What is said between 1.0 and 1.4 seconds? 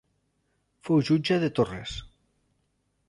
jutge